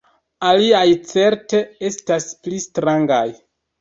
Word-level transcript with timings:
Aliaj 0.51 0.85
certe 1.11 1.61
estas 1.91 2.27
pli 2.47 2.63
strangaj. 2.67 3.25